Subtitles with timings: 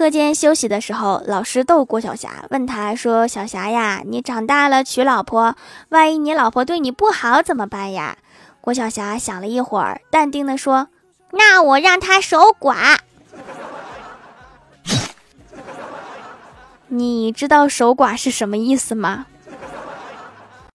[0.00, 5.54] 课间休息的时候，老师逗郭晓霞，问他说：“小霞呀，你长大了娶老婆，
[5.90, 8.16] 万一你老婆对你不好怎么办呀？”
[8.62, 10.88] 郭晓霞想了一会儿，淡定的说
[11.36, 12.96] ：“那我让她守寡。
[16.88, 19.26] ”你知道守寡是什么意思吗？